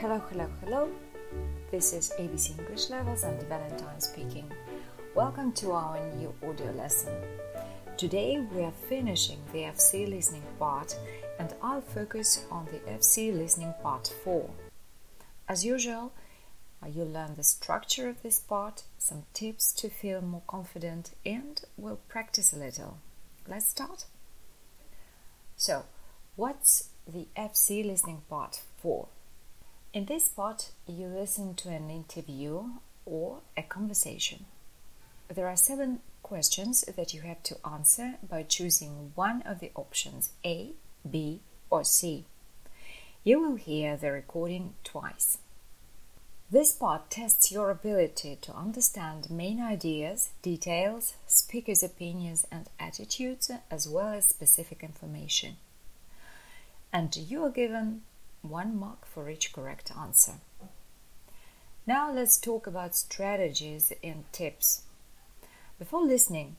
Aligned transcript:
Hello, 0.00 0.22
hello, 0.30 0.46
hello. 0.60 0.88
This 1.72 1.92
is 1.92 2.12
ABC 2.20 2.56
English 2.56 2.88
Levels 2.88 3.24
and 3.24 3.42
Valentine 3.48 4.00
speaking. 4.00 4.48
Welcome 5.16 5.50
to 5.54 5.72
our 5.72 5.98
new 6.14 6.32
audio 6.48 6.70
lesson. 6.70 7.12
Today 7.96 8.38
we 8.54 8.62
are 8.62 8.72
finishing 8.88 9.40
the 9.52 9.64
FCE 9.64 10.08
listening 10.08 10.44
part 10.56 10.96
and 11.40 11.52
I'll 11.60 11.80
focus 11.80 12.44
on 12.48 12.66
the 12.66 12.78
FCE 12.92 13.36
listening 13.36 13.74
part 13.82 14.14
4. 14.22 14.48
As 15.48 15.64
usual, 15.64 16.12
you'll 16.88 17.08
learn 17.08 17.34
the 17.34 17.42
structure 17.42 18.08
of 18.08 18.22
this 18.22 18.38
part, 18.38 18.84
some 18.98 19.24
tips 19.34 19.72
to 19.72 19.88
feel 19.88 20.20
more 20.20 20.42
confident, 20.46 21.10
and 21.26 21.60
we'll 21.76 21.98
practice 22.06 22.52
a 22.52 22.56
little. 22.56 22.98
Let's 23.48 23.66
start. 23.66 24.04
So, 25.56 25.86
what's 26.36 26.90
the 27.04 27.26
FCE 27.36 27.84
listening 27.84 28.22
part 28.30 28.62
for? 28.80 29.08
In 29.98 30.04
this 30.04 30.28
part, 30.28 30.70
you 30.86 31.08
listen 31.08 31.56
to 31.56 31.70
an 31.70 31.90
interview 31.90 32.62
or 33.04 33.40
a 33.56 33.64
conversation. 33.64 34.44
There 35.26 35.48
are 35.48 35.56
seven 35.56 35.98
questions 36.22 36.82
that 36.82 37.12
you 37.12 37.22
have 37.22 37.42
to 37.42 37.56
answer 37.66 38.14
by 38.22 38.44
choosing 38.44 39.10
one 39.16 39.42
of 39.42 39.58
the 39.58 39.72
options 39.74 40.30
A, 40.44 40.74
B, 41.10 41.40
or 41.68 41.82
C. 41.82 42.26
You 43.24 43.40
will 43.40 43.56
hear 43.56 43.96
the 43.96 44.12
recording 44.12 44.74
twice. 44.84 45.38
This 46.48 46.72
part 46.72 47.10
tests 47.10 47.50
your 47.50 47.68
ability 47.68 48.38
to 48.42 48.54
understand 48.54 49.28
main 49.28 49.60
ideas, 49.60 50.30
details, 50.42 51.14
speakers' 51.26 51.82
opinions, 51.82 52.46
and 52.52 52.68
attitudes, 52.78 53.50
as 53.68 53.88
well 53.88 54.14
as 54.14 54.28
specific 54.28 54.84
information. 54.84 55.56
And 56.92 57.16
you 57.16 57.42
are 57.44 57.50
given 57.50 58.02
one 58.42 58.78
mark 58.78 59.06
for 59.06 59.28
each 59.28 59.52
correct 59.52 59.92
answer. 59.98 60.34
Now 61.86 62.12
let's 62.12 62.38
talk 62.38 62.66
about 62.66 62.94
strategies 62.94 63.92
and 64.02 64.24
tips. 64.32 64.82
Before 65.78 66.04
listening, 66.04 66.56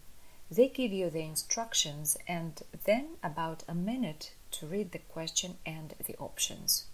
they 0.49 0.67
give 0.67 0.91
you 0.91 1.09
the 1.09 1.21
instructions 1.21 2.17
and 2.27 2.61
then 2.85 3.17
about 3.23 3.63
a 3.67 3.75
minute 3.75 4.31
to 4.51 4.65
read 4.65 4.91
the 4.91 4.99
question 4.99 5.57
and 5.65 5.93
the 6.05 6.15
options. 6.17 6.85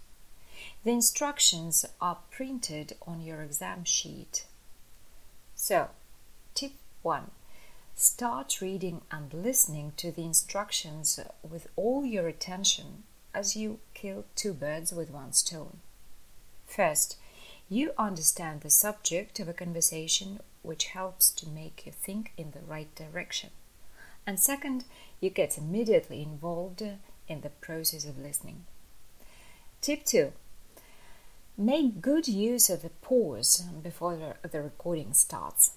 The 0.84 0.90
instructions 0.90 1.86
are 2.00 2.18
printed 2.30 2.96
on 3.06 3.20
your 3.20 3.42
exam 3.42 3.84
sheet. 3.84 4.46
So, 5.54 5.88
tip 6.54 6.72
1 7.02 7.30
Start 7.94 8.60
reading 8.60 9.00
and 9.10 9.32
listening 9.32 9.92
to 9.96 10.12
the 10.12 10.24
instructions 10.24 11.18
with 11.42 11.68
all 11.76 12.04
your 12.04 12.28
attention 12.28 13.04
as 13.36 13.54
you 13.54 13.78
kill 13.92 14.24
two 14.34 14.54
birds 14.54 14.92
with 14.92 15.10
one 15.10 15.30
stone. 15.34 15.80
First, 16.66 17.18
you 17.68 17.92
understand 17.98 18.62
the 18.62 18.70
subject 18.70 19.38
of 19.38 19.46
a 19.46 19.52
conversation, 19.52 20.40
which 20.62 20.86
helps 20.86 21.30
to 21.32 21.48
make 21.48 21.84
you 21.84 21.92
think 21.92 22.32
in 22.38 22.52
the 22.52 22.66
right 22.66 22.92
direction. 22.94 23.50
And 24.26 24.40
second, 24.40 24.84
you 25.20 25.28
get 25.28 25.58
immediately 25.58 26.22
involved 26.22 26.82
in 27.28 27.42
the 27.42 27.50
process 27.50 28.06
of 28.06 28.18
listening. 28.18 28.64
Tip 29.82 30.04
2 30.04 30.32
Make 31.58 32.00
good 32.00 32.26
use 32.28 32.70
of 32.70 32.80
the 32.80 32.88
pause 32.88 33.64
before 33.82 34.36
the 34.50 34.62
recording 34.62 35.12
starts. 35.12 35.72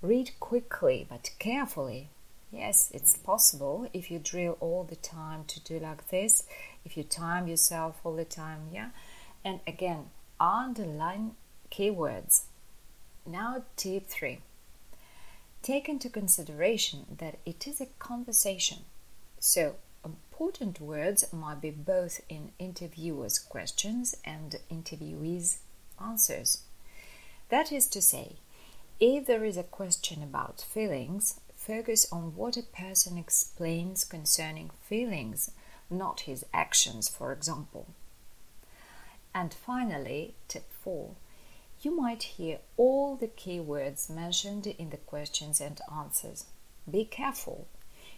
Read 0.00 0.30
quickly 0.40 1.06
but 1.08 1.32
carefully 1.38 2.08
Yes, 2.50 2.90
it's 2.94 3.16
possible 3.16 3.88
if 3.92 4.10
you 4.10 4.18
drill 4.18 4.56
all 4.60 4.84
the 4.84 4.96
time 4.96 5.44
to 5.48 5.60
do 5.60 5.78
like 5.78 6.08
this, 6.08 6.44
if 6.84 6.96
you 6.96 7.04
time 7.04 7.46
yourself 7.46 8.00
all 8.04 8.16
the 8.16 8.24
time, 8.24 8.68
yeah. 8.72 8.90
And 9.44 9.60
again, 9.66 10.06
underline 10.40 11.32
keywords. 11.70 12.42
Now, 13.26 13.64
tip 13.76 14.06
three 14.06 14.40
take 15.62 15.88
into 15.88 16.08
consideration 16.08 17.04
that 17.18 17.36
it 17.44 17.66
is 17.66 17.80
a 17.80 17.86
conversation. 17.98 18.78
So, 19.38 19.74
important 20.04 20.80
words 20.80 21.30
might 21.32 21.60
be 21.60 21.70
both 21.70 22.20
in 22.28 22.52
interviewers' 22.58 23.38
questions 23.38 24.16
and 24.24 24.56
interviewees' 24.70 25.58
answers. 26.00 26.62
That 27.50 27.72
is 27.72 27.86
to 27.88 28.00
say, 28.00 28.36
if 29.00 29.26
there 29.26 29.44
is 29.44 29.56
a 29.56 29.62
question 29.62 30.22
about 30.22 30.60
feelings, 30.60 31.40
focus 31.68 32.10
on 32.10 32.34
what 32.34 32.56
a 32.56 32.62
person 32.62 33.18
explains 33.18 34.02
concerning 34.02 34.70
feelings, 34.88 35.50
not 35.90 36.20
his 36.20 36.44
actions, 36.54 37.10
for 37.10 37.30
example. 37.30 37.86
And 39.34 39.52
finally, 39.52 40.34
tip 40.48 40.72
4 40.82 41.10
you 41.80 41.96
might 41.96 42.22
hear 42.24 42.58
all 42.76 43.14
the 43.14 43.28
keywords 43.28 44.10
mentioned 44.10 44.66
in 44.66 44.90
the 44.90 44.96
questions 44.96 45.60
and 45.60 45.80
answers. 45.96 46.46
Be 46.90 47.04
careful. 47.04 47.68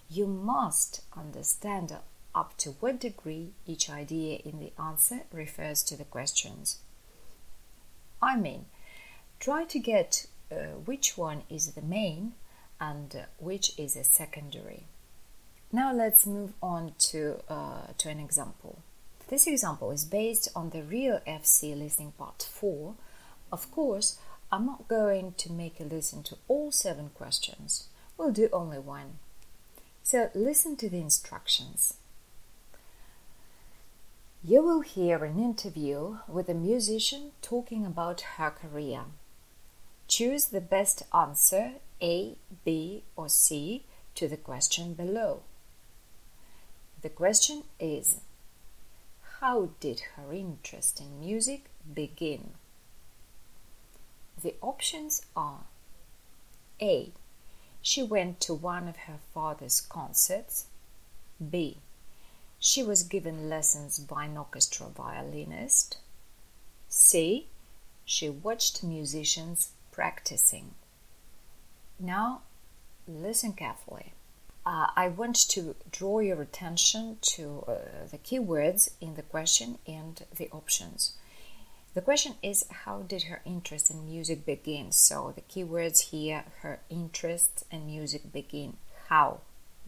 You 0.08 0.26
must 0.26 1.02
understand 1.14 1.94
up 2.34 2.56
to 2.58 2.70
what 2.80 3.00
degree 3.00 3.52
each 3.66 3.90
idea 3.90 4.38
in 4.44 4.60
the 4.60 4.72
answer 4.80 5.22
refers 5.30 5.82
to 5.84 5.96
the 5.96 6.04
questions. 6.04 6.78
I 8.22 8.36
mean, 8.36 8.66
try 9.38 9.64
to 9.64 9.78
get 9.78 10.26
uh, 10.50 10.78
which 10.86 11.18
one 11.18 11.42
is 11.50 11.72
the 11.72 11.82
main 11.82 12.32
and 12.80 13.26
which 13.38 13.78
is 13.78 13.94
a 13.94 14.04
secondary. 14.04 14.84
Now 15.72 15.92
let's 15.92 16.26
move 16.26 16.52
on 16.62 16.94
to, 17.10 17.41
uh, 17.48 17.92
to 17.98 18.08
an 18.08 18.18
example. 18.18 18.78
This 19.28 19.46
example 19.46 19.92
is 19.92 20.04
based 20.04 20.48
on 20.56 20.70
the 20.70 20.82
real 20.82 21.20
FCE 21.26 21.78
listening 21.78 22.12
part 22.18 22.42
4. 22.42 22.94
Of 23.52 23.70
course, 23.70 24.18
I'm 24.50 24.66
not 24.66 24.88
going 24.88 25.34
to 25.38 25.52
make 25.52 25.78
you 25.78 25.86
listen 25.86 26.24
to 26.24 26.36
all 26.48 26.72
seven 26.72 27.10
questions. 27.14 27.86
We'll 28.18 28.32
do 28.32 28.48
only 28.52 28.80
one. 28.80 29.18
So 30.02 30.30
listen 30.34 30.76
to 30.76 30.91
the 30.91 30.98
instructions. 30.98 31.94
You 34.42 34.62
will 34.62 34.80
hear 34.80 35.24
an 35.24 35.38
interview 35.38 36.16
with 36.26 36.48
a 36.48 36.54
musician 36.54 37.32
talking 37.42 37.86
about 37.86 38.22
her 38.38 38.50
career. 38.50 39.02
Choose 40.08 40.47
the 40.47 40.60
best 40.60 41.04
answer 41.14 41.74
a, 42.02 42.36
B, 42.64 43.04
or 43.16 43.28
C 43.28 43.84
to 44.14 44.28
the 44.28 44.36
question 44.36 44.94
below. 44.94 45.42
The 47.02 47.08
question 47.08 47.64
is 47.78 48.20
How 49.40 49.70
did 49.80 50.00
her 50.16 50.32
interest 50.32 51.00
in 51.00 51.20
music 51.20 51.70
begin? 51.92 52.52
The 54.42 54.54
options 54.60 55.26
are 55.36 55.64
A. 56.80 57.12
She 57.82 58.02
went 58.02 58.40
to 58.40 58.54
one 58.54 58.88
of 58.88 58.96
her 58.96 59.18
father's 59.32 59.80
concerts. 59.80 60.66
B. 61.38 61.78
She 62.58 62.82
was 62.82 63.02
given 63.04 63.48
lessons 63.48 63.98
by 63.98 64.26
an 64.26 64.36
orchestra 64.36 64.88
violinist. 64.88 65.96
C. 66.88 67.48
She 68.04 68.28
watched 68.28 68.82
musicians 68.82 69.70
practicing. 69.92 70.74
Now, 72.02 72.40
listen 73.06 73.52
carefully. 73.52 74.14
Uh, 74.64 74.86
I 74.96 75.08
want 75.08 75.36
to 75.50 75.76
draw 75.92 76.20
your 76.20 76.40
attention 76.40 77.18
to 77.22 77.64
uh, 77.68 77.74
the 78.10 78.16
keywords 78.16 78.90
in 79.02 79.16
the 79.16 79.22
question 79.22 79.78
and 79.86 80.24
the 80.34 80.48
options. 80.50 81.12
The 81.92 82.00
question 82.00 82.36
is 82.42 82.64
How 82.84 83.00
did 83.02 83.24
her 83.24 83.42
interest 83.44 83.91
in 83.91 84.06
music 84.06 84.47
begin? 84.47 84.92
So, 84.92 85.34
the 85.34 85.42
keywords 85.42 86.10
here 86.10 86.44
her 86.62 86.80
interest 86.88 87.64
in 87.70 87.86
music 87.86 88.32
begin. 88.32 88.78
How 89.08 89.41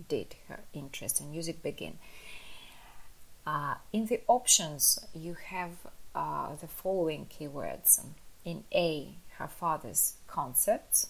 did 0.06 0.34
her 0.48 0.60
interest 0.74 1.18
in 1.18 1.30
music 1.30 1.62
begin? 1.62 1.98
Uh, 3.46 3.76
in 3.90 4.06
the 4.06 4.20
options, 4.28 4.98
you 5.14 5.34
have 5.46 5.70
uh, 6.14 6.56
the 6.60 6.68
following 6.68 7.26
keywords. 7.26 8.04
In 8.44 8.64
A, 8.74 9.14
her 9.38 9.48
father's 9.48 10.14
concepts 10.26 11.08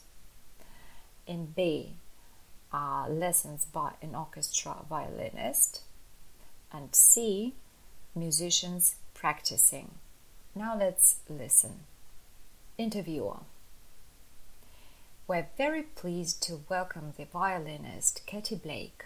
in 1.26 1.46
B 1.46 1.96
are 2.72 3.08
lessons 3.08 3.66
by 3.66 3.92
an 4.00 4.14
orchestra 4.14 4.76
violinist, 4.88 5.82
and 6.72 6.94
C 6.94 7.54
musicians 8.14 8.96
practicing. 9.14 9.92
Now 10.54 10.76
let's 10.76 11.16
listen. 11.28 11.80
Interviewer 12.78 13.40
We're 15.26 15.48
very 15.56 15.82
pleased 15.82 16.42
to 16.44 16.64
welcome 16.69 17.12
the 17.16 17.26
violinist 17.26 18.22
Katie 18.26 18.56
Blake. 18.56 19.04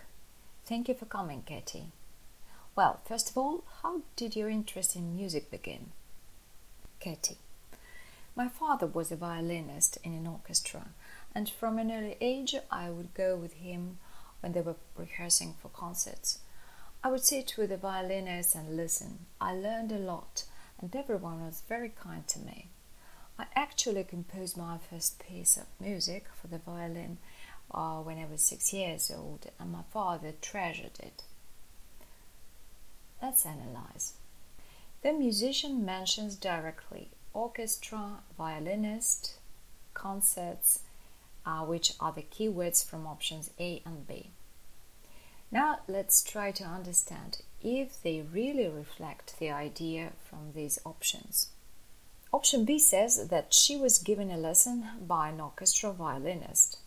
Thank 0.65 0.89
you 0.89 0.95
for 0.95 1.05
coming, 1.07 1.43
Katie. 1.45 1.93
Well, 2.75 3.01
first 3.05 3.31
of 3.31 3.39
all, 3.39 3.65
how 3.83 4.03
did 4.17 4.37
your 4.37 4.49
interest 4.51 4.97
in 4.97 5.17
music 5.17 5.51
begin? 5.51 5.91
Katie 7.01 7.39
My 8.35 8.49
father 8.49 8.87
was 8.87 9.13
a 9.13 9.17
violinist 9.17 9.99
in 10.03 10.13
an 10.13 10.27
orchestra 10.27 10.87
and 11.37 11.51
from 11.51 11.79
an 11.79 11.93
early 11.93 12.17
age 12.19 12.55
I 12.71 12.89
would 12.89 13.13
go 13.13 13.37
with 13.37 13.53
him 13.53 13.99
when 14.41 14.53
they 14.53 14.63
were 14.63 14.77
rehearsing 14.97 15.55
for 15.61 15.69
concerts. 15.69 16.39
I 17.05 17.11
would 17.11 17.23
sit 17.23 17.57
with 17.59 17.69
the 17.69 17.77
violinist 17.77 18.55
and 18.55 18.75
listen. 18.75 19.27
I 19.39 19.53
learned 19.53 19.93
a 19.93 19.99
lot, 19.99 20.45
and 20.81 20.97
everyone 20.97 21.45
was 21.45 21.63
very 21.69 21.91
kind 21.91 22.27
to 22.29 22.39
me. 22.39 22.69
I 23.39 23.45
actually 23.55 24.03
composed 24.05 24.57
my 24.57 24.79
first 24.79 25.19
piece 25.19 25.59
of 25.59 25.67
music 25.79 26.25
for 26.41 26.47
the 26.47 26.57
violin 26.57 27.19
uh, 27.71 27.99
when 27.99 28.17
I 28.17 28.25
was 28.25 28.41
six 28.41 28.73
years 28.73 29.13
old, 29.15 29.45
and 29.61 29.71
my 29.71 29.83
father 29.93 30.33
treasured 30.41 30.99
it. 31.01 31.23
Let's 33.21 33.45
analyze. 33.45 34.15
The 35.03 35.13
musician 35.13 35.85
mentions 35.85 36.35
directly 36.35 37.11
orchestra, 37.35 38.21
violinist, 38.39 39.35
concerts, 39.93 40.81
uh, 41.47 41.61
which 41.61 41.93
are 42.01 42.13
the 42.13 42.23
keywords 42.23 42.85
from 42.85 43.07
options 43.07 43.51
A 43.59 43.81
and 43.87 44.07
B. 44.07 44.31
Now 45.51 45.79
let's 45.87 46.23
try 46.23 46.51
to 46.51 46.65
understand 46.65 47.39
if 47.63 48.03
they 48.03 48.21
really 48.21 48.69
reflect 48.69 49.39
the 49.39 49.51
idea 49.51 50.13
from 50.29 50.53
these 50.55 50.79
options. 50.85 51.51
Option 52.33 52.65
B 52.65 52.79
says 52.79 53.29
that 53.29 53.55
she 53.55 53.77
was 53.77 53.99
given 53.99 54.31
a 54.31 54.37
lesson 54.37 54.89
by 55.01 55.29
an 55.29 55.41
orchestra 55.41 55.93
violinist. 55.93 56.79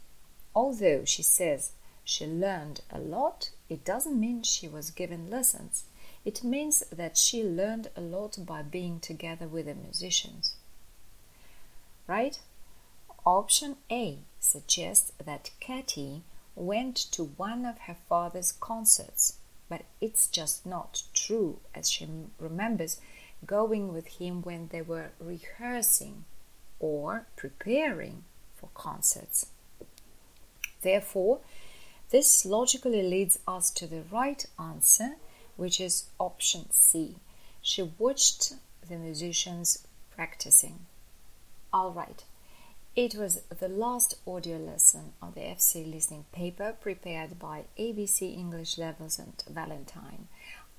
Although 0.53 1.05
she 1.05 1.23
says 1.23 1.71
she 2.03 2.27
learned 2.27 2.81
a 2.91 2.99
lot, 2.99 3.51
it 3.69 3.85
doesn't 3.85 4.19
mean 4.19 4.43
she 4.43 4.67
was 4.67 4.91
given 4.91 5.29
lessons. 5.29 5.85
It 6.25 6.43
means 6.43 6.83
that 6.91 7.17
she 7.17 7.43
learned 7.43 7.89
a 7.95 8.01
lot 8.01 8.37
by 8.45 8.61
being 8.61 8.99
together 8.99 9.47
with 9.47 9.67
the 9.67 9.73
musicians. 9.73 10.55
Right? 12.07 12.39
Option 13.25 13.77
A 13.89 14.19
suggests 14.49 15.11
that 15.23 15.51
Katie 15.59 16.23
went 16.55 16.95
to 17.11 17.23
one 17.23 17.65
of 17.65 17.77
her 17.79 17.95
father's 18.07 18.51
concerts, 18.51 19.37
but 19.69 19.83
it's 20.01 20.27
just 20.27 20.65
not 20.65 21.03
true 21.13 21.59
as 21.73 21.89
she 21.89 22.07
remembers 22.39 22.99
going 23.45 23.93
with 23.93 24.07
him 24.07 24.41
when 24.41 24.67
they 24.69 24.81
were 24.81 25.11
rehearsing 25.19 26.25
or 26.79 27.27
preparing 27.35 28.23
for 28.55 28.69
concerts. 28.73 29.47
Therefore, 30.81 31.39
this 32.09 32.45
logically 32.45 33.03
leads 33.03 33.39
us 33.47 33.69
to 33.71 33.85
the 33.87 34.03
right 34.11 34.45
answer, 34.57 35.17
which 35.57 35.79
is 35.79 36.05
option 36.19 36.71
C. 36.71 37.17
She 37.61 37.83
watched 37.83 38.53
the 38.87 38.97
musicians 38.97 39.85
practicing. 40.09 40.85
All 41.71 41.91
right. 41.91 42.23
It 42.99 43.15
was 43.15 43.39
the 43.61 43.69
last 43.69 44.15
audio 44.27 44.57
lesson 44.57 45.13
on 45.21 45.31
the 45.31 45.39
FCE 45.39 45.89
listening 45.89 46.25
paper 46.33 46.75
prepared 46.81 47.39
by 47.39 47.63
ABC 47.79 48.37
English 48.37 48.77
Levels 48.77 49.17
and 49.17 49.41
Valentine. 49.49 50.27